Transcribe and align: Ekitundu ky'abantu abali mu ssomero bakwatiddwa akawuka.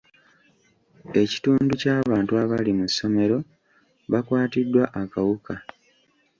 Ekitundu 1.21 1.73
ky'abantu 1.81 2.31
abali 2.43 2.71
mu 2.79 2.85
ssomero 2.91 3.37
bakwatiddwa 4.11 4.83
akawuka. 5.01 5.53